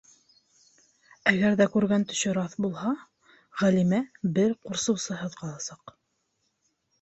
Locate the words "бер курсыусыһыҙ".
4.39-5.37